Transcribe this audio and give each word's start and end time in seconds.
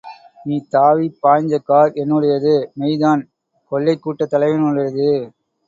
நீ 0.45 0.55
தாவிப் 0.71 1.19
பாய்ஞ்ச 1.23 1.59
கார் 1.61 1.91
என்னுடையது.. 1.95 2.55
மெய்தான், 2.75 3.21
கொள்ளைக் 3.71 4.01
கூட்டத் 4.01 4.33
தலைவனுடையது. 4.33 5.09